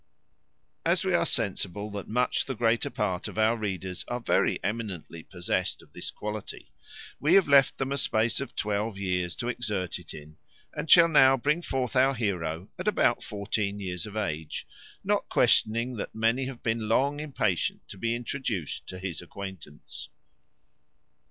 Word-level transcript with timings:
As 0.83 1.05
we 1.05 1.13
are 1.13 1.27
sensible 1.27 1.91
that 1.91 2.07
much 2.07 2.45
the 2.45 2.55
greatest 2.55 2.95
part 2.95 3.27
of 3.27 3.37
our 3.37 3.55
readers 3.55 4.03
are 4.07 4.19
very 4.19 4.57
eminently 4.63 5.21
possessed 5.21 5.83
of 5.83 5.93
this 5.93 6.09
quality, 6.09 6.71
we 7.19 7.35
have 7.35 7.47
left 7.47 7.77
them 7.77 7.91
a 7.91 7.99
space 7.99 8.41
of 8.41 8.55
twelve 8.55 8.97
years 8.97 9.35
to 9.35 9.47
exert 9.47 9.99
it 9.99 10.11
in; 10.11 10.37
and 10.73 10.89
shall 10.89 11.07
now 11.07 11.37
bring 11.37 11.61
forth 11.61 11.95
our 11.95 12.15
heroe, 12.15 12.67
at 12.79 12.87
about 12.87 13.21
fourteen 13.21 13.79
years 13.79 14.07
of 14.07 14.15
age, 14.17 14.65
not 15.03 15.29
questioning 15.29 15.97
that 15.97 16.15
many 16.15 16.45
have 16.45 16.63
been 16.63 16.89
long 16.89 17.19
impatient 17.19 17.87
to 17.87 17.95
be 17.99 18.15
introduced 18.15 18.87
to 18.87 18.97
his 18.97 19.21
acquaintance. 19.21 20.09